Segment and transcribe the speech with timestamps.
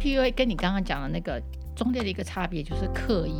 [0.00, 1.40] PUA 跟你刚刚讲的那个
[1.76, 3.38] 中间的一个差别就是刻意，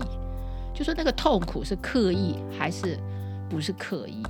[0.75, 2.99] 就说那个痛苦是刻意还是
[3.49, 4.23] 不是刻意？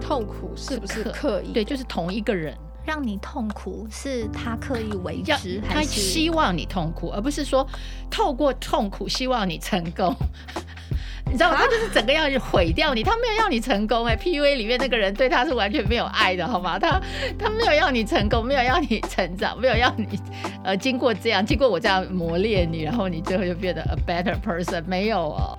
[0.00, 1.52] 痛苦是不是刻意？
[1.52, 7.66] 对，就是同一个人让你痛苦，是他刻意为之，还是他希望你痛苦，而不是说
[8.10, 10.14] 透过痛苦希望你成功？
[11.26, 11.56] 你知道吗？
[11.58, 14.16] 他就是整个要毁掉你，他没有要你成功哎。
[14.16, 16.78] PUA 里面那个人对他是完全没有爱的，好吗？
[16.78, 17.00] 他
[17.38, 20.06] 他没有要你成功，没有要你成长，没有要你
[20.62, 25.58] 呃经过这样，经过我这样磨练你，然后你最后就变得 a better person，没有哦。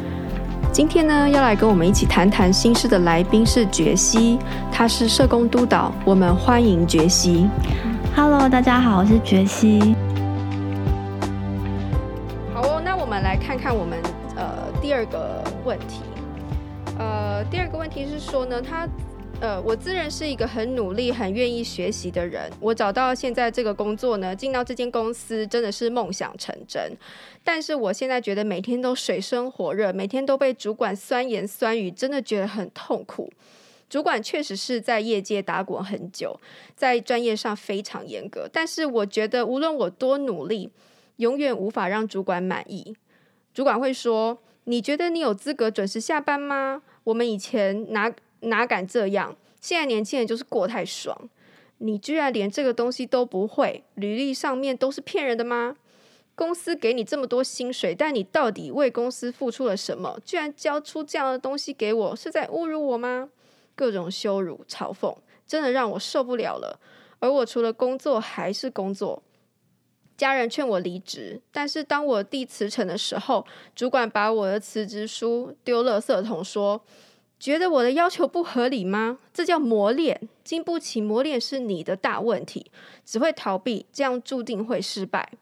[0.71, 4.39] 今天呢，要来跟我们一起谈谈心事的来宾是觉西，
[4.71, 7.49] 他是社工督导，我们欢迎觉西。
[8.15, 9.93] Hello，大家好，我是觉西。
[12.53, 13.99] 好哦，那我们来看看我们
[14.37, 16.03] 呃第二个问题。
[16.97, 18.87] 呃，第二个问题是说呢，他。
[19.41, 22.47] 呃，我自认是一个很努力、很愿意学习的人。
[22.59, 26.95] 我找到现在这个工作呢，进到这间公司真的是梦想成真。
[27.43, 33.33] 但是我现在觉得每天都水深火热，每天都被主管酸言酸语，真的觉得很痛苦。
[33.89, 36.39] 主管确实是在业界打滚很久，
[36.75, 38.47] 在专业上非常严格。
[38.53, 40.69] 但是我觉得无论我多努力，
[41.15, 42.95] 永远无法让主管满意。
[43.55, 48.13] 主管会说：“你觉得你有资格准时下班吗？”我们以前拿。
[48.41, 49.35] 哪敢这样？
[49.59, 51.29] 现在年轻人就是过太爽。
[51.83, 55.77] 你居然连这个东西都不会，履历上面都是骗人的吗？
[56.35, 60.19] 公司给你这么多薪水，但你到底为公司付出了什么？
[60.23, 63.29] 居然交出这样的东西给我，是在侮辱我吗？
[63.75, 65.15] 各种羞辱、嘲讽，
[65.47, 66.79] 真的让我受不了了。
[67.19, 69.23] 而我除了工作还是工作。
[70.15, 73.43] 家人劝我离职，但是当我递辞呈的时候，
[73.75, 76.83] 主管把我的辞职书丢垃圾桶，说。
[77.41, 79.17] 觉得我的要求不合理吗？
[79.33, 82.71] 这叫磨练，经不起磨练是你的大问题。
[83.03, 85.33] 只会逃避，这样注定会失败。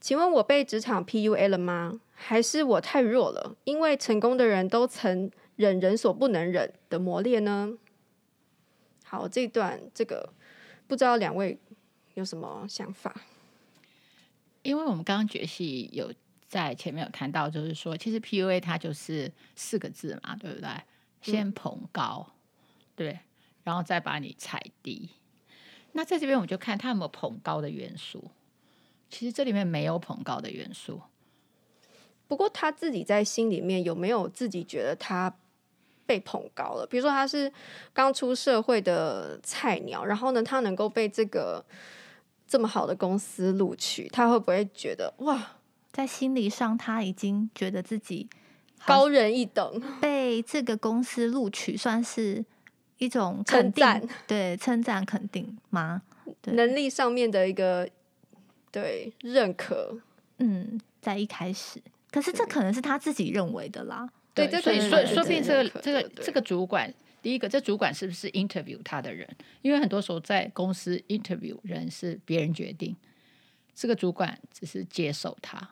[0.00, 2.00] 请问我被职场 PUA 了吗？
[2.14, 3.54] 还是我太弱了？
[3.64, 7.76] 因为成功的人都曾忍人所不能忍的磨练呢？
[9.04, 10.32] 好，这段这个
[10.86, 11.58] 不知道两位
[12.14, 13.14] 有什么想法？
[14.62, 16.10] 因为我们刚刚觉西有
[16.48, 20.70] 在前面有谈到，就是说，其实 PUA 它就是四个字嘛，对不对？
[21.22, 22.34] 先捧高，嗯、
[22.94, 23.20] 对，
[23.64, 25.08] 然后再把你踩低。
[25.92, 28.30] 那在这边，我就看他有没有捧高的元素。
[29.08, 31.00] 其实这里面没有捧高的元素。
[32.26, 35.34] 不过他自己在心里面有没有自己觉得他
[36.06, 36.86] 被捧高了？
[36.86, 37.52] 比如说他是
[37.92, 41.62] 刚出社会的菜鸟，然后呢，他能够被这个
[42.46, 45.58] 这么好的公司录取，他会不会觉得哇，
[45.92, 48.30] 在心理上他已经觉得自己？
[48.86, 52.44] 高人一等，被这个公司录取算是
[52.98, 56.02] 一种肯定，称赞，对，称赞肯定吗？
[56.44, 57.88] 能力上面的一个
[58.70, 59.98] 对认可，
[60.38, 64.08] 嗯，在一开始，可是这可能是他自己认为的啦。
[64.34, 69.28] 对，对所以说说不定这个这个这个主管，第一个，这主管是不是 interview 他的人？
[69.60, 72.96] 因为很多时候在公司 interview 人是别人决定，
[73.74, 75.68] 这个主管只是接受他。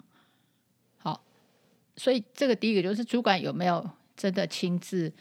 [2.02, 5.12] 所以，这个第一个就是主管有没有真的亲自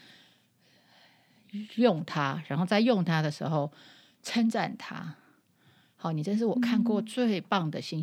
[1.74, 3.70] 用他，然后在用他的时候
[4.22, 5.14] 称赞他。
[5.96, 8.02] 好，你真是我看过最棒的新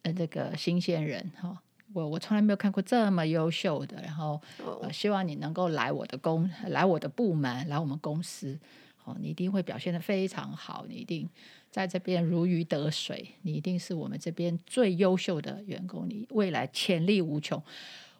[0.00, 1.60] 呃这个新鲜人哈，
[1.92, 4.00] 我我从来没有看过这么优秀的。
[4.00, 4.40] 然后，
[4.80, 8.58] 呃，希望你能够来我的公来我的部门来我们公司，
[8.96, 11.28] 好，你一定会表现的非常好，你一定。
[11.70, 17.62] 在这边如鱼得水，你一定是我们这边最优秀的员工，你未来潜力无穷。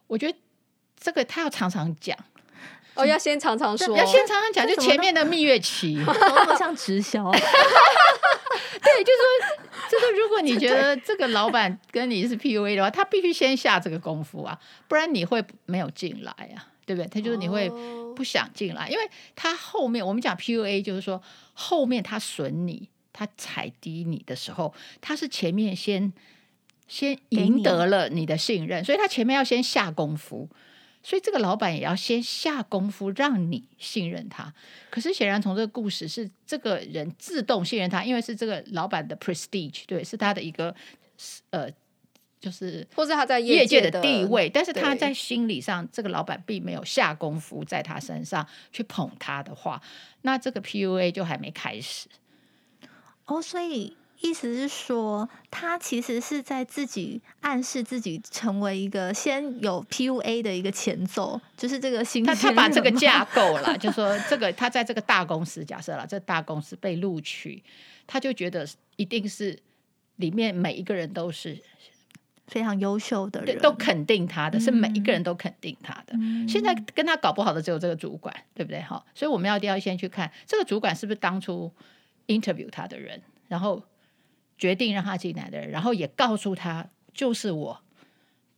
[0.07, 0.39] 我觉得
[0.97, 2.17] 这个他要常常讲，
[2.95, 7.29] 哦，要先常常说，要先常常讲，就前面的蜜月期， 那么像直销。
[8.83, 17.09] 对，就是说，就是如果你觉得这个老板跟你是 PUA 的话，他必须先下这个功夫啊，不然你会没有进来啊，对不对？
[17.09, 17.69] 他就是你会
[18.15, 21.21] 不想进来，因为他后面我们讲 PUA，就是说
[21.53, 22.89] 后面他损你。
[23.13, 26.13] 他踩低你的时候，他是前面先
[26.87, 30.49] 先赢得了你的信任，所以他前面要先下功夫，
[31.03, 34.53] 所以这个老板也要先下功夫让你信任他。
[34.91, 40.75] 可是显然从这个故事是这个人自动信任他，因为是这个老板的 prestige，对，是他的一个
[41.51, 41.69] 呃，
[42.41, 49.81] 就是或者他在业界的地位，但是他在心理上，这个老板并没有下功夫在他身上去捧他的话，
[50.23, 52.09] 那这个 PUA 就还没开始。
[53.31, 53.97] 哦，所以。
[54.23, 67.63] 意思是说，他其实是在自己暗示自己成为一个先有 PUA 的一个前奏，就是这个新他他把这个架构了， 就说这个他在这个大公司，假设了这大公司被录取，
[68.07, 69.59] 他就觉得一定是
[70.17, 71.59] 里面每一个人都是
[72.47, 76.13] 非常优秀的人，都肯定他的，嗯、是每一个人都肯定他的。
[76.21, 78.83] 嗯、现在跟他搞不好的只有这个主管，对不对？
[78.83, 81.73] 哈，所以我们要一定要先去看这个主管是不是当初
[82.27, 83.83] interview 他的人，然后。
[84.61, 87.81] 决定让他进来的人，然后也告诉他，就是我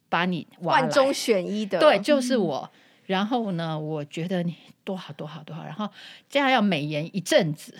[0.09, 2.69] 把你万中选一的，对，就是我。
[2.75, 5.89] 嗯、然后呢，我觉得你多好多好多好，然后
[6.29, 7.79] 这样要美言一阵子，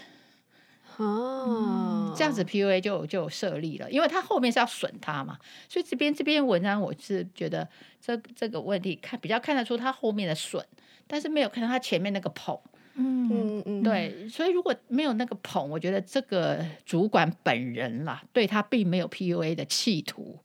[0.99, 5.37] 哦，这样子 PUA 就就设立了，因为他后面是要损他嘛，
[5.69, 7.69] 所以这边这篇文章我是觉得
[8.01, 10.65] 这这个问题看比较看得出他后面的损，
[11.09, 12.57] 但是没有看到他前面那个捧。
[12.95, 13.29] 嗯。
[13.31, 20.39] 嗯嗯，对，所以如果没有那个捧，我觉得这个主管本人啦，对他并没有 PUA 的企图，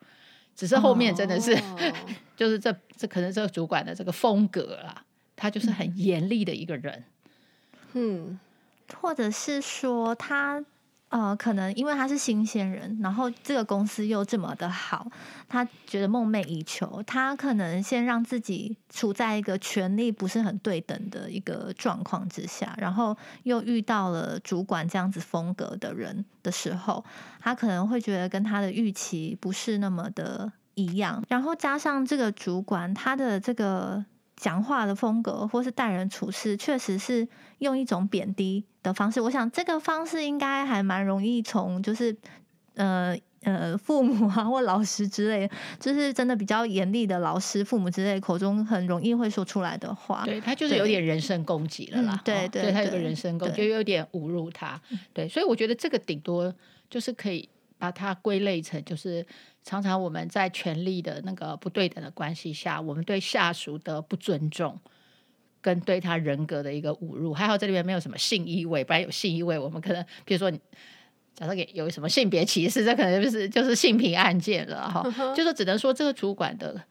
[0.55, 1.77] 只是后面真的是，哦、
[2.38, 5.03] 就是这这可能这个主管的这个风格啦，
[5.35, 7.03] 他就是很严厉的一个人，
[7.94, 8.39] 嗯，
[9.00, 10.63] 或者是说他。
[11.09, 15.09] 呃，可能因为他是新鲜人，然后这个公司又这么的好，
[15.48, 27.06] 他觉得梦寐以求，他可能先让自己处在一个权力不是很对等的一个状况之下，然后又遇到了主管这样子风格的人的时候，
[27.39, 34.06] 他可能会觉得跟他的预期不是那么的一样，然后加上这个主管他的这个。
[34.38, 39.19] 讲话的风格，或是待人处事，确实是用一种贬低的方式。
[39.19, 42.16] 我想这个方式应该还蛮容易从，就是
[42.75, 45.50] 呃呃父母啊或老师之类，
[45.80, 50.24] 就是真的比较严厉的老师、父母之类口中很容易会说出来的话。
[50.24, 52.13] 对，他就是有点人身攻击了啦。
[52.13, 54.80] 嗯、对对，对他有个人身攻击，就有点侮辱他。
[55.13, 56.54] 对，所以我觉得这个顶多
[56.92, 57.50] 就是可以
[57.80, 59.25] 把它归类成就是。
[59.67, 64.79] 常常我们在权力的那个不对等的关系下，我们对下属的不尊重，
[65.59, 67.33] 跟对他人格的一个侮辱。
[67.33, 70.49] 还好这里面没有什么性意味，不然有性意味，我们可能比如说，
[71.33, 75.03] 假设给有什么性别歧视，这可能就是就是性平案件了哈。
[75.03, 75.35] Uh.
[75.35, 76.81] 就是只能说这个主管的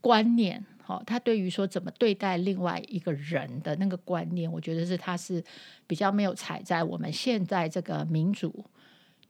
[0.00, 5.44] 观念，哈，他对于说怎么对待另外一个人的那个观念，我觉得是他是
[5.86, 8.64] 比较没有踩在我们现在这个民主。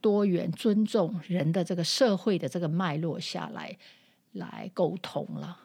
[0.03, 3.77] 多元尊重人的这个社会的这个脉络下来
[4.33, 5.57] 来沟通了，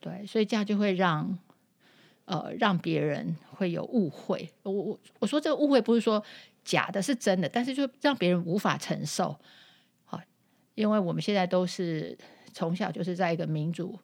[0.00, 1.38] 对，所以这样就会让
[2.24, 4.50] 呃让别人会有误会。
[4.64, 6.20] 我我我说这个误会不是说
[6.64, 9.38] 假的，是真的，但是就让别人无法承受。
[10.04, 10.20] 好，
[10.74, 12.18] 因为我们现在都是
[12.52, 13.96] 从小就是在一个民主，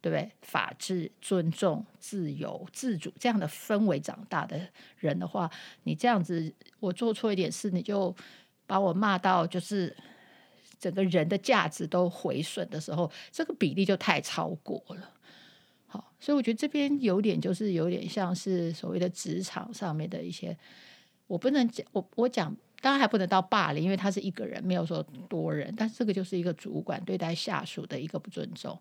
[0.00, 0.32] 对不对？
[0.40, 4.58] 法治、尊重、自由、自主这样的氛围长大的
[4.96, 5.50] 人的话，
[5.82, 8.16] 你这样子，我做错一点事，你就。
[8.70, 9.92] 把我骂到就是
[10.78, 15.10] 整个人的价值都毁损的时候，这个比例就太超过了。
[15.88, 20.56] 好，所以我觉得这边有点就是有点像是所谓的职场上面的一些，
[21.26, 28.78] 我不能讲，我我讲当然还不能到霸凌，因为他是一个人，没有说多人，但是这个就是一个主管对待下属的一个不尊重，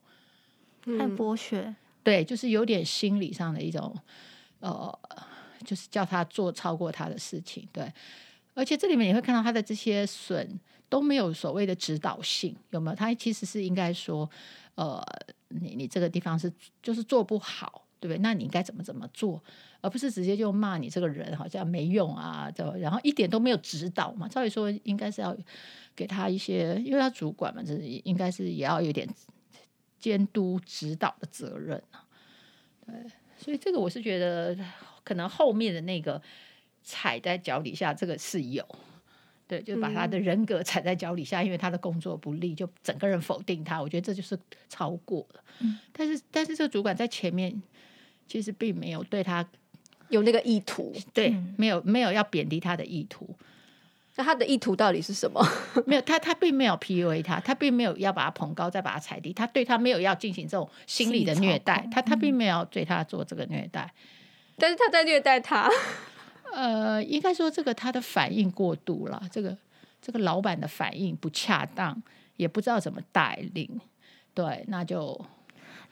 [0.83, 3.97] 太剥削，对，就是有点心理上的一种，
[4.59, 4.99] 呃，
[5.65, 7.91] 就是叫他做超过他的事情，对。
[8.59, 12.95] 而且这里面你会看到他的这些损都没有所谓的指导性，有没有？
[12.95, 14.29] 他其实是应该说，
[14.75, 15.01] 呃，
[15.47, 16.51] 你你这个地方是
[16.83, 18.19] 就是做不好，对不对？
[18.19, 19.41] 那你应该怎么怎么做，
[19.79, 24.27] 而不是直接就骂你这个人好像没用啊，就然后一点都没有指导嘛。
[24.27, 25.33] 照理说应该是要
[25.95, 29.07] 给他一些，因为他主管嘛，就是应该是也要有点
[29.99, 32.03] 监督指导的责任啊。
[32.85, 32.93] 对，
[33.37, 34.57] 所以这个我是觉得
[35.03, 36.21] 可能后面的那个。
[36.89, 38.65] 踩在脚底下，这个是有，
[39.47, 43.79] 对，就把他的人格踩在脚底下，嗯、因为他的工作不利，就整个人否定他。
[43.79, 44.35] 我觉得这就是
[44.67, 45.43] 超过了。
[45.59, 47.61] 嗯、但是，但是这个主管在前面
[48.27, 49.47] 其实并没有对他
[50.07, 53.29] 有那个意图，对，没有没有要贬低他的意图。
[54.15, 55.39] 那他的意图到底是什么？
[55.85, 63.93] 没有，他他并没有 PUA 他，他并没有要把他捧高再把他踩低，他对他没有要进行这种心理的虐待，他他并没有要对他做这个虐待，
[64.57, 65.69] 但是他在虐待他。
[66.53, 69.57] 呃，应该说这个他的反应过度了，这个
[70.01, 72.01] 这个老板的反应不恰当，
[72.37, 73.79] 也不知道怎么带领，
[74.33, 75.19] 对，那就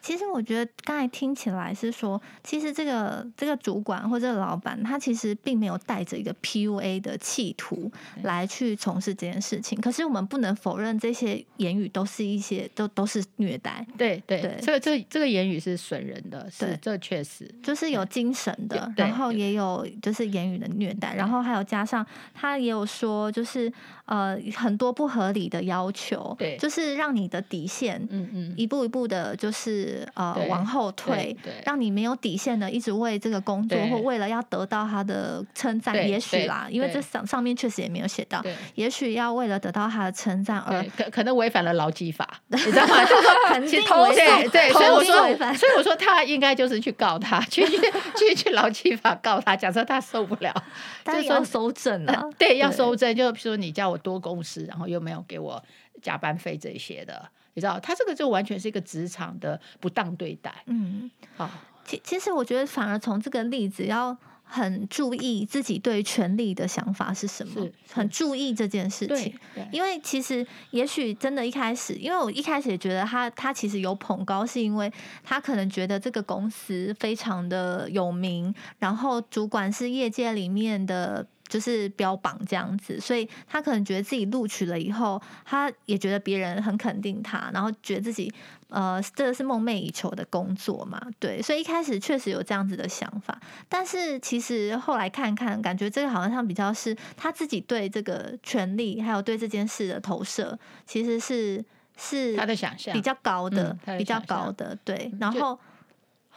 [0.00, 7.90] 其实我觉得刚才听起来是说，其实这个这个主管或者老板，他其实并没有带着一个 PUA 的企图
[8.22, 9.78] 来去从事这件事情。
[9.80, 13.84] 可是我们不能否认，这些言语都是一些都都是虐待。
[13.98, 23.70] 对对对，这个这个这个言语是损人的，是这确实就是有精神的，然后也有就是言语的虐待，然后还有加上他也有说，就是
[24.06, 29.87] 呃很多不合理的要求，对，就是让你的底线，嗯嗯，一步一步的，就是。
[30.14, 38.42] 呃，往后退，让你没有底线的一直为这个工作，或为了要得到他的称赞，也许啦，因为这上上面确实也没有写到，
[38.74, 43.04] 也许要为了得到他的称赞而可可能违反了劳基法， 你知道吗？
[43.06, 45.14] 就是说肯定违对，所以我说，
[45.54, 47.78] 所以我说他应该就是去告他，去去
[48.16, 50.54] 去去劳基法告他，假设他受不了，
[51.04, 55.62] 就是要搜证啊，对，要收证，就比如说你叫我多工时，然后又没有给我
[56.02, 57.30] 加班费这些的。
[57.54, 60.54] 你知道，他这个就完全是一个职场的不当对待。
[60.66, 61.50] 嗯，好，
[61.84, 69.34] 其其实我觉得反而从这个例子要很注意自己对权力的想法是什么，很注意这件事情。
[69.72, 74.92] 因为其实也许真的一开始，因为我一开始也觉得他他其实有捧高，是因为
[75.24, 81.26] 他可能觉得这个公司非常的有名，然后主管是业界里面的。
[81.48, 88.32] 就是标榜这样子，所以他可能觉得自己录取了以后，他也觉得别人很肯定他，然后觉得自己
[88.68, 101.64] 呃，这个是梦寐以求的工作嘛，对，所以一开始确实有这样子的想法，但是其实后来看看，感觉这个好像比较是他自己对这个权利还有对这件事的投射，其实是
[101.96, 105.58] 是他的想象比较高的，比较高的，对，然后。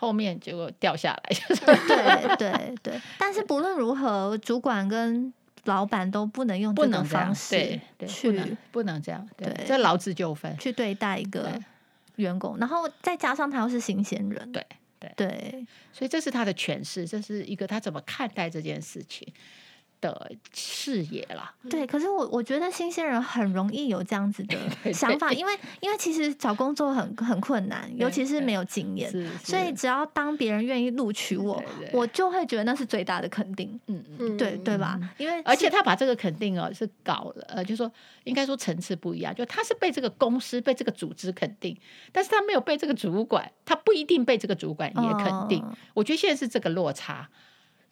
[0.01, 3.01] 后面结果掉下来，对对对。
[3.20, 5.31] 但是不论如何，主管跟
[5.65, 11.51] 老板都不能用这种方式去，不能不能这样，对，这劳资纠纷去对待一个
[12.15, 14.65] 员工，然后再加上他又是新鲜人，对
[15.00, 19.31] 对对，所以这是他的诠释，这是一个他怎么看待这件事情
[20.01, 24.58] 的视野啦，对，可是我我觉得新鲜人很容易有这样子的
[24.91, 29.10] 想法，因为因为其实找工作很很困难，尤其是没有经验，
[29.43, 35.00] 所以只要当别人愿意录取我，我就会觉得那是最大的肯定，嗯嗯，对对吧？
[35.17, 37.89] 因为而且他把这个肯定哦是搞了，呃，就是说
[38.24, 41.77] 应该说层次不一样，就他是被这个公司被这个组织肯定，
[42.12, 47.29] 但是他没有被这个主管，他不一定被这个主管也肯定，我觉得现在是这个落差。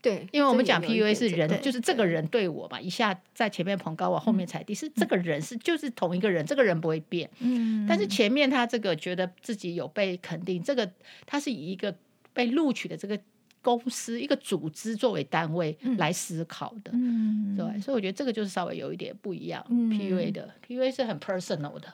[0.02, 7.30] 对，因为我们讲 PUA 是人，就是这个人对我嘛，一下在前面捧高，我后面踩低，是这个人是就是同一个人，这个人不会变。
[7.40, 10.90] 嗯，但是前面他这个觉得自己有被肯定，这个
[11.26, 11.94] 他是以一个
[12.32, 13.20] 被录取的这个
[13.62, 16.92] 公司一个组织作为单位来思考的。
[16.94, 19.62] 嗯，对，所以我觉得这个就是稍微有一点不一样。
[19.70, 21.94] PUA 的 PUA 是很 personal 的。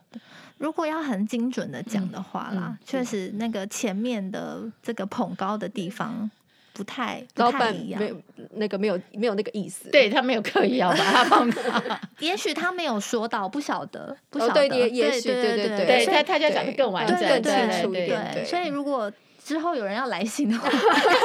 [0.60, 6.30] 如果要很精准的讲的话啦，确实那个前面的这个捧高的地方。
[6.76, 8.22] 不太，不太一样，老板没有
[8.56, 20.70] 那个没有没有那个意思，对他没有刻意要把他放大， 也许他没有说到，不晓得，不晓得，也许对对对对，他他就讲的更完整，更清楚一点，所以如果之后有人要来信的话，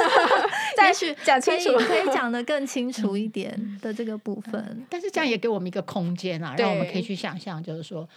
[0.77, 8.07] 再去讲清楚，可以讲的更清楚一点的这个部分， 但是这样也给我们一个空间啊，让我们可以去想象，就是说。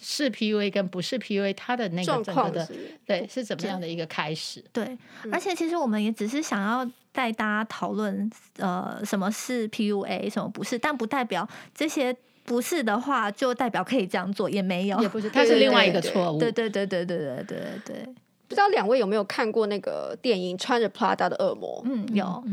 [0.00, 2.68] 是 PUA 跟不是 PUA，他的那个整个的
[3.06, 4.62] 对是怎么样的一个开始？
[4.72, 4.96] 对，
[5.32, 16.38] 而且其实我们也只是想要带大家讨论，呃，什么是 PUA，什么不是，但不代表这些不是的话就代表可以这样做，也没有，也不是，它是另外一个错误。
[16.38, 18.14] 对对对对对对对对。
[18.48, 21.82] 不知道两位有没有看过那个电影《穿着 Prada 的恶魔》？
[21.90, 22.44] 嗯，有。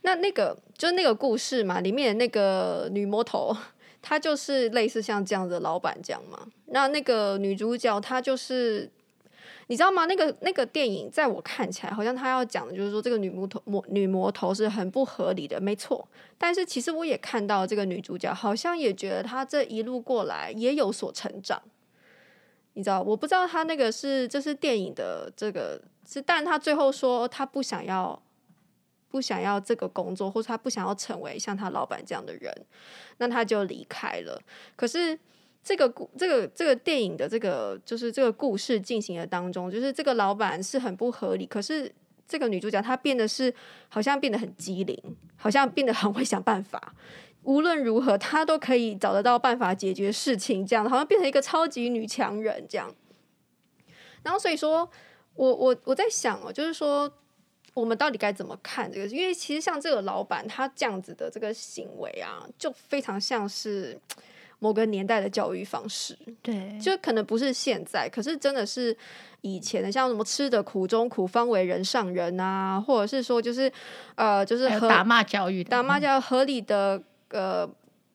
[0.00, 3.54] 那那个就是那个故事嘛，里面的那个女魔头。
[4.02, 6.46] 他就是类似像这样的老板这样嘛？
[6.66, 8.90] 那那个女主角她就是，
[9.68, 10.06] 你知道吗？
[10.06, 16.06] 那个那个电影在我看起来，好像他要讲的就是说，这个女魔头魔女魔头是很不合理的，没错。
[16.36, 21.62] 但是其实我也看到这个女主角好像也觉得她这一路过来也有所成长。
[22.74, 28.20] 你知道，我不知道她那个是这是电影的这个是，但她最后说她不想要。
[29.12, 32.50] 不想要这个工作，或者他不想要成为像他老板这样的人，
[33.18, 34.40] 那他就离开了。
[34.74, 35.16] 可是
[35.62, 41.92] 这个故这个这个电影的这个就是这个故事进行的当中，就是这个老板是很不合理，可是
[42.26, 43.54] 这个女主角她变得是
[43.90, 44.98] 好像变得很机灵，
[45.36, 46.94] 好像变得很会想办法。
[47.42, 52.92] 无论如何，她都可以找得到办法解决事情，这样好像变成一个超级女强人这样。
[54.22, 54.88] 然后所以说
[55.34, 57.12] 我我我在想哦，就是说。
[57.74, 59.06] 我们到底该怎么看这个？
[59.06, 63.98] 因为其实像这个老板他这样子的这个行为啊，就非常像是
[64.58, 66.16] 某个年代的教育方式。
[66.42, 68.96] 对，就可能不是现在，可是真的是
[69.40, 73.72] 以前的，像什么吃的苦中苦，方为人上人啊，或者是说就是
[74.14, 77.68] 呃，就是打骂教育，打骂教育合理的呃。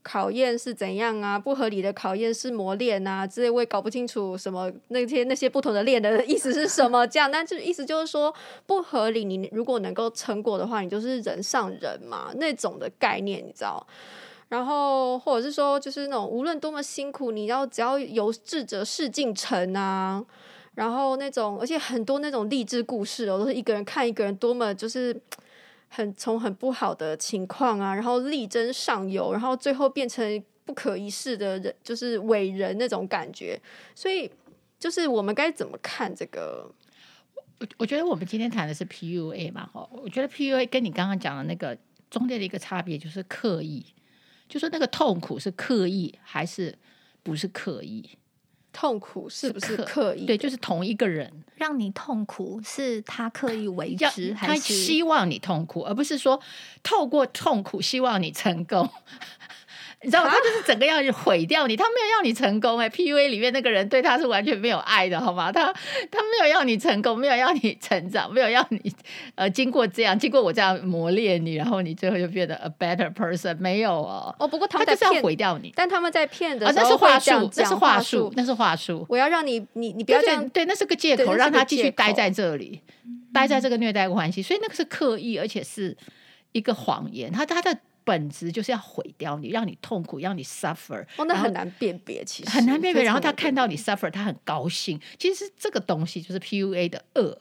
[0.09, 1.37] 考验是怎样啊？
[1.37, 7.05] 不合理的考验是磨练啊，之类我也搞不清楚什么那些那些不同的练的意思是什么。
[7.05, 8.33] 这样，但就意思就是说
[8.65, 9.25] 不合理。
[9.25, 13.85] 你如果能够成果的话，你就是人上人嘛，那种的概念，你知道？
[14.47, 20.23] 然后或者是说，就是那种无论多么辛苦，你要只要有志者事竟成啊。
[20.75, 25.19] 然后那种，而且很多那种励志故事哦，都是一个人看一个人多么就是。
[25.89, 33.59] 很从很不好的情况啊，然后力争上游，然后最后变成不可一世的人，就是伟人那种感觉。
[33.95, 34.29] 所以，
[34.77, 36.69] 就是我们该怎么看这个？
[37.59, 41.75] 我我觉得我们今天谈的是 PUA 嘛，哈，我觉得 PUA 跟你刚刚讲的那个
[42.09, 43.83] 中间的一个差别就是刻意，
[44.47, 46.77] 就是那个痛苦是刻意还是
[47.23, 48.07] 不是刻意？
[48.79, 50.27] 痛苦是不是刻意？
[50.27, 56.39] 对，就是同一个人让你痛苦，是他刻意为之， 还是他希望你痛苦，而不是说
[56.83, 58.87] 透过痛苦希望你成功。
[60.03, 60.29] 你知道吗？
[60.29, 62.87] 他就是整个要毁掉你，他没有要你成功哎。
[62.87, 65.51] PUA 里面那个人对他是完全没有爱的，好吗？
[65.51, 65.73] 他
[66.11, 68.79] 他没有要你成功，没有要你成长，没有要你
[69.33, 73.57] 呃经过这样，经过我这样磨练你，然后你最后就变得 a better person。
[73.59, 74.33] 没有哦。
[74.37, 79.05] 哦，不过他就是要毁掉你，但他们在骗的时候，哦，那是话术，那是话术，那是话术。
[79.09, 82.81] 我要让你，你你不要这样，对，对，那是个借口，让他继续待在这里，
[83.33, 84.43] 待在这个虐待关系。
[84.43, 85.97] 所以那个是刻意，而且是
[86.51, 87.31] 一个谎言。
[87.31, 87.79] 他他的。
[88.07, 91.05] 本质就是要毁掉你，让你痛苦，让你 suffer。
[91.17, 93.03] 哦，那很难辨别，其实很难辨别。
[93.03, 94.97] 然后他看到你 suffer，他很高兴。
[95.19, 97.37] 其实这个东西就是 PUA 的恶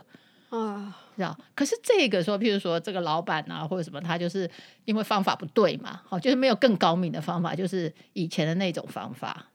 [0.50, 1.38] 啊，知道？
[1.54, 4.50] 可是这个说，譬如说这个老板啊，或者什么，他就是
[4.86, 9.46] 因为方法不对嘛，好，就是没有更高明的方法，就是以前的那种方法。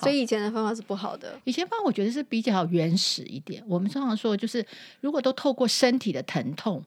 [0.00, 1.40] 所以以前的方法是不好的。
[1.44, 3.62] 以前方法我觉得是比较原始一点。
[3.68, 4.66] 我们通常说，就是
[5.00, 6.84] 如果都透过身体的疼痛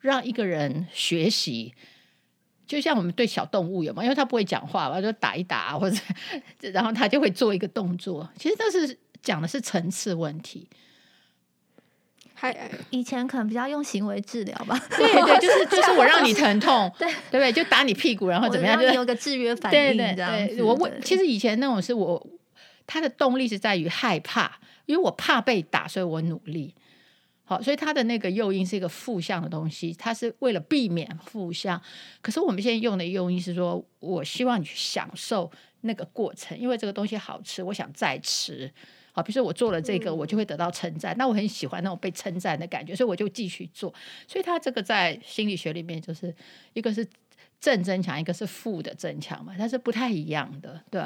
[0.00, 1.74] 让一个人学习。
[2.70, 5.96] 就像我们对小动物有嘛，因为它不会讲话嘛，就打一打或者，
[6.72, 8.28] 然后它就会做一个动作。
[8.38, 10.68] 其实这是讲的是层次问题。
[12.32, 12.56] 还
[12.90, 14.80] 以前可能比较用行为治疗吧。
[14.96, 17.52] 对对，就是 就是我让你疼痛，对对不对？
[17.52, 18.80] 就打你屁股，然后怎么样？
[18.80, 20.62] 就有个制约反应，对对对。
[20.62, 22.24] 我问，其实以前那种是我
[22.86, 26.72] 他的动力是在于害怕，因为我怕被打，所以我努力。
[27.50, 31.82] 好，所以它的那个诱因是一个负向的东西，它是为了避免负向。
[32.22, 38.72] 可是我们现在用的诱因是说，我希望你去享受那个过程，因为这个东西好吃，我想再吃。
[39.10, 43.92] 好，比如说我做了这个，我就会得到称赞，那我很喜欢那种被称赞的感觉，所以我就继续做。
[44.28, 46.32] 所以它这个在心理学里面就是
[46.74, 47.04] 一个是
[47.60, 50.80] 正增强，一个是负的增强嘛，它是不太一样的。
[50.88, 51.02] 对，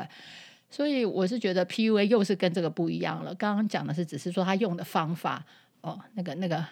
[0.68, 3.34] 所以我是觉得 PUA 又是跟这个不一样了。
[3.34, 5.42] 刚刚讲的是只是说他用的方法。
[5.84, 6.64] 哦，那个那个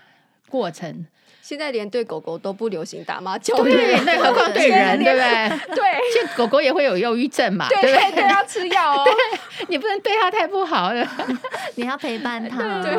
[0.49, 1.07] 过程，
[1.43, 5.77] 现在连对狗狗都不流行打骂教育，对，那何况对人，对不对？
[5.77, 8.13] 对，狗狗也会有忧郁症嘛，对不对？
[8.13, 9.05] 对，要吃药哦，
[9.61, 11.07] 对，你不能对它太不好了，
[11.77, 12.83] 你要陪伴它。
[12.83, 12.97] 对，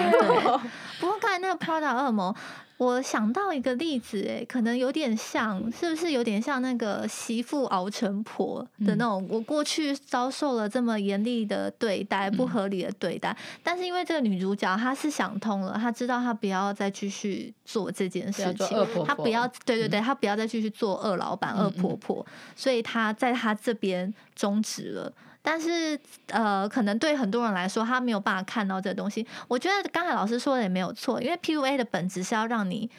[1.00, 2.36] 不过刚才那个 Prada 恶魔。
[2.78, 9.26] 我想到一个例子，哎，可能有点像，是不是有点像那个媳妇熬成婆的那种？
[9.30, 25.14] 我过去遭受了这么严厉的对待，不合理的对待，但是因为这个女主角她是想通了，她知道她不要再继续做这件事情，她不要，对对对，她不要再继续做恶老板、恶婆婆，所以她在她这边终止了。
[25.46, 29.28] 但是，呃，可能对很多人来说，他没有办法看到这东西。
[29.50, 32.90] 我觉得刚才老师说的也没有错，因为 PUA 的本质是要让你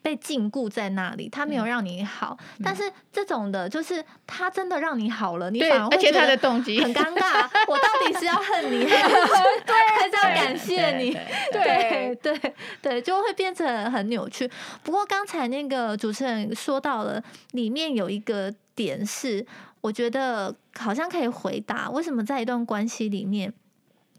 [0.00, 2.38] 被禁锢在那里，他没有让你好。
[2.56, 7.46] 嗯、但是这种的，就是他真的让你好了，你反而会觉得很尴 尬。
[7.68, 9.14] 我到底是要恨你，还是
[9.66, 11.12] 对，还是要感谢你？
[11.52, 14.50] 对对对，对，就会变成很扭曲。
[14.82, 19.46] 不过刚才那个主持人说到了，里面有一个点是。
[19.80, 23.52] 我觉得好像可以回答为什么在一段关系里面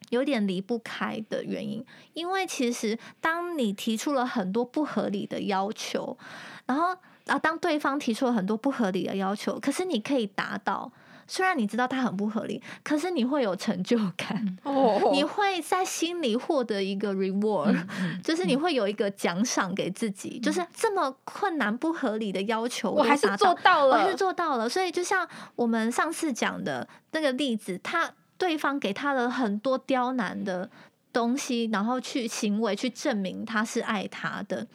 [0.10, 6.17] 有点离不开的原因，因为其实当你提出了很多不合理的要求，
[6.65, 6.95] 然后
[7.28, 10.91] 啊，当对方提出了很多不合理的要求，可是你可以达到。
[11.32, 17.74] 虽然你知道它很不合理，可是你会有成就感，哦、你会在心里获得一个 reward，
[18.22, 24.67] 就是你会有一个奖赏给自己，嗯、就是这么困难不合理的要求，我还是做到了，我还是做到了。
[24.67, 30.70] 所以就像我们上次讲的那个例子，他对方给他了很多刁难的
[31.13, 34.67] 东西，然后去行为去证明他是爱他的。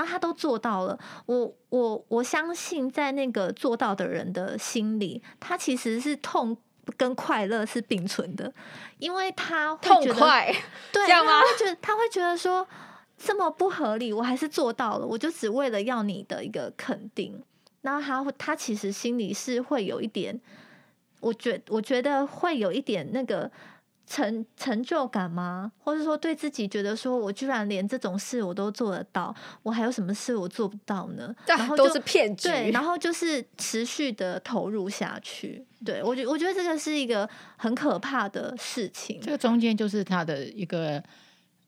[0.00, 6.56] 然后他都做到了，我我我相信在那个做到的人的心里，他其实是痛
[6.96, 8.50] 跟快乐是并存的，
[8.98, 10.50] 因为他会觉得痛快，
[10.90, 11.04] 对？
[11.12, 12.66] 他会觉得他会觉得说
[13.18, 17.38] 这么不合理，我还是做到了，我就只为了要你的一个肯定。
[17.82, 20.40] 那他他其实心里是会有一点，
[21.20, 23.50] 我觉我觉得会有一点那个。
[24.10, 25.70] 成成就感吗？
[25.78, 31.32] 或者说对自己觉得说，我居然连这种事我都做得到，我还有什么事我做不到呢？
[31.46, 32.48] 然后都是骗局。
[32.48, 35.64] 对，然后就是持续的投入下去。
[35.84, 39.20] 对，我觉我觉得这个是一个很可怕的事情。
[39.22, 41.00] 这个中间就是他的一个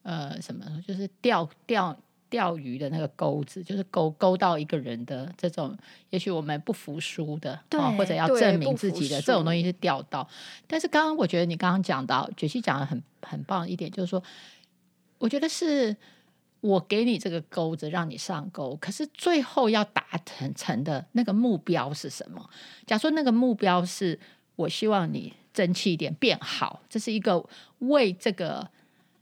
[0.02, 1.96] 呃什么，就是钓钓。
[2.32, 5.76] 钓鱼的那个钩子，就是钩钩到一个人的这种，
[6.08, 10.26] 也许我们不服输的，对或者要证明自己的这种东西是钓到。
[10.66, 14.22] 但是刚刚我觉得你刚刚讲到，觉西讲的很很棒一点，就是说，
[15.18, 15.94] 我觉得是
[16.62, 22.48] 我给你这个钩子让你上钩，可是最后要达成成的那个目标是什么？
[22.86, 24.18] 假如说那个目标是
[24.56, 27.44] 我希望你争气一点变好，这是一个
[27.80, 28.66] 为这个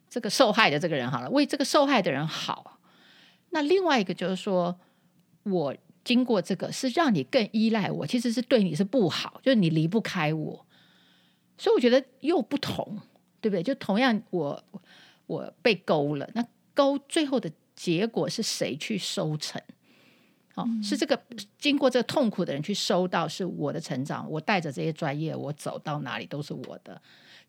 [0.09, 2.79] 这个受害的这个人好了，为这个受害的人好。
[3.51, 4.79] 那另外一个就是说，
[5.45, 10.67] 我经过这个是让你更依赖我，其实是对你是不好，就是你离不开我，
[11.59, 12.99] 所以我觉得又不同，
[13.41, 13.63] 对不对？
[13.63, 14.65] 就同样我
[15.27, 19.61] 我被勾了，那勾最后的结果是谁去收成？
[20.57, 21.21] 哦，是这个
[21.59, 24.29] 经过这个痛苦的人去收到，是我的成长。
[24.29, 27.01] 我带着这些专业，我走到哪里都是我的。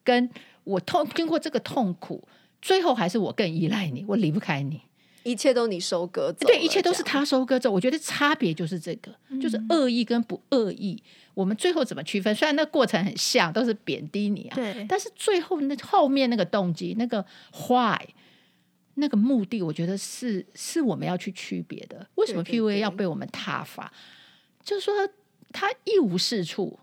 [0.03, 0.29] 跟
[0.63, 2.27] 我痛经过这个痛苦，
[2.61, 4.81] 最后还是我更依赖你，我离不开你。
[5.23, 7.71] 一切都你收割走，对，一切都是他收割走。
[7.71, 11.01] 我觉得差别就是这个，嗯、就是恶意跟不恶意。
[11.33, 12.33] 我们最后怎么区分？
[12.35, 14.85] 虽然那个过程很像，都是贬低你啊，对。
[14.89, 17.25] 但是最后那后面那个动机、那个
[17.69, 17.97] why、
[18.95, 22.05] 那个目的，我觉得是是我们要去区别的。
[22.15, 23.91] 为什么 PUA 要被我们挞伐？
[24.63, 24.93] 就是说
[25.51, 26.77] 他一无是处。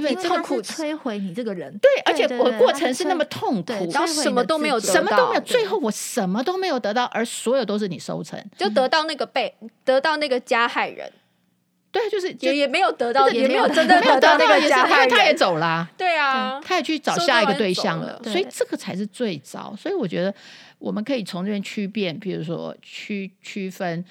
[0.00, 0.28] 对不对？
[0.28, 11.12] 痛苦摧毁你这个人，对，而且我过程是那么痛苦，然后什么都没有得到，什么都没有，最后我什么都没有得到，而所有都是你收成，就得到那个被得到那个加害人，
[11.92, 19.74] 对，就是也也没有得到，也没有真的得到那个加害人，他也走了， 对啊，他也去找下一个对象了，所以这个才是最糟。
[19.78, 20.34] 所以我觉得
[20.78, 24.04] 我们可以从这边区辨，比如说区区分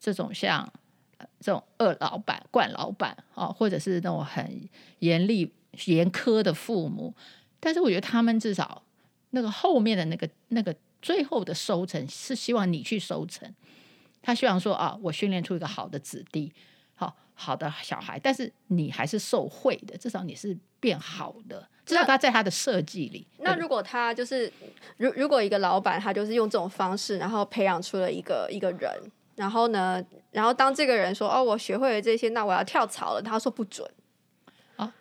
[0.00, 0.68] 这种像。
[1.44, 4.66] 这种恶老板、惯老板啊，或者是那种很
[5.00, 5.52] 严厉、
[5.84, 7.14] 严苛的父母，
[7.60, 8.82] 但是我觉得他们至少
[9.32, 13.46] 那个后面的那个、那个最后的收成是希望你去收成。
[14.22, 16.50] 他希望说啊，我训练出一个好的子弟，
[16.94, 21.68] 好好的小孩，但是你还是受惠的，至少你是变好的。
[21.84, 23.26] 至少他在他的设计里。
[23.40, 24.50] 那如果他就是，
[24.96, 28.90] 如如果一个老板他就是用这种方式，然后培养出了一个一个人。
[29.36, 30.04] 然后呢？
[30.30, 33.88] 然后当这个人说：“哦，我学会了这些，那我要跳槽了。”他说不准
[34.76, 34.92] 啊。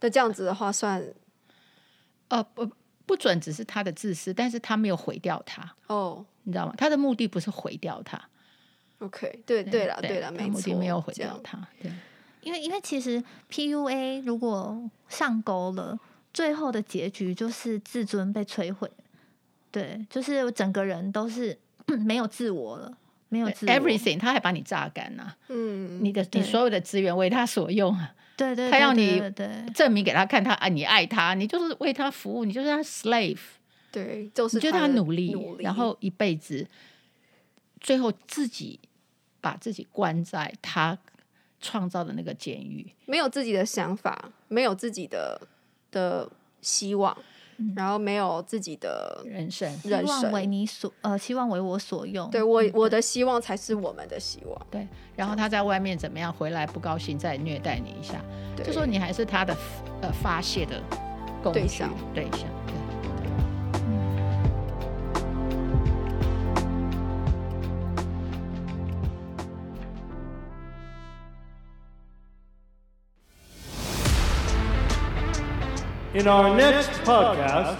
[0.00, 1.14] 那这样子的话算，算
[2.28, 2.70] 呃不
[3.06, 6.74] 不准，只是他的自私，但是他没有毁掉他哦，你知道吗？
[6.76, 8.20] 他的目的不是毁掉他。
[8.98, 11.66] OK，对对了对了，没错，目的没有毁掉他。
[11.80, 11.90] 对，
[12.42, 15.98] 因为因为其实 PUA 如果上钩了，
[16.32, 18.90] 最后的结局就是自尊被摧毁。
[19.70, 21.58] 对，就是整个人都是
[22.04, 22.96] 没有自我了。
[23.28, 25.36] 没有 everything，他还把你榨干呐、啊。
[25.48, 28.14] 嗯，你的你所有的资源为他所用啊。
[28.36, 29.22] 对对，他要你
[29.72, 33.38] 证明给他看，他啊，你爱他，你就是为他服务，你就是他 slave。
[33.92, 36.66] 对，就是你觉得他努力，然后一辈子，
[37.80, 38.80] 最后自己
[39.40, 40.98] 把自己关在他
[41.60, 45.40] 创造的那个监狱，没有自己的想法，没有自己的
[45.92, 46.28] 的
[46.60, 47.16] 希望。
[47.76, 50.32] 然后没有自己的人生，人生。
[50.32, 52.28] 为你所呃，希望为我所用。
[52.30, 54.66] 对我，我的希望才是我们的希望。
[54.70, 54.86] 对，
[55.16, 58.20] 然后他在外面怎么样，回来不高兴，再虐待你一下，
[58.64, 59.56] 就说你还是他的
[60.00, 60.82] 呃发泄的
[61.52, 62.48] 对象，对象。
[76.14, 77.74] In our next podcast，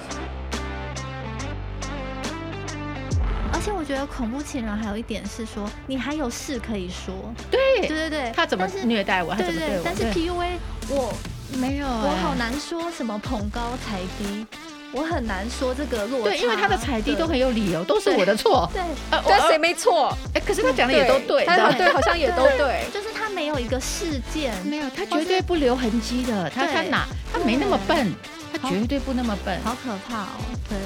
[3.53, 7.15] 而且我觉得恐怖情人还有一点是说，你还有事可以说。
[7.49, 9.33] 对对对对，他怎么虐待我？
[9.37, 9.83] 他怎么对我？
[9.85, 10.49] 但是 PUA
[10.89, 11.15] 我
[11.59, 14.45] 没有，我好难说什么捧高踩低，
[14.91, 16.31] 我很难说这个落差。
[16.31, 18.69] 对，因为他的踩低都很有理由，都是我的错。
[18.75, 18.83] 对，
[19.29, 20.13] 但谁没错？
[20.35, 26.51] 哎，可是他讲的也都对，他对，好像也都对，就是他没有一个事件，没有，他绝对不留痕迹的。
[26.51, 27.07] 他他哪？
[27.35, 28.15] 他没那么笨，
[28.53, 29.61] 他绝对不那么笨。
[29.65, 30.39] 好可怕哦！
[30.69, 30.79] 对。